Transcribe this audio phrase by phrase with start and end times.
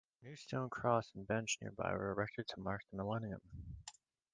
[0.19, 3.41] A new stone cross and bench nearby were erected to mark the Millennium.